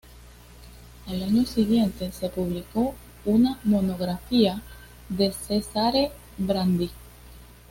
[1.05, 4.59] Al año siguiente, se publicó una monografía
[5.09, 6.89] de Cesare Brandi.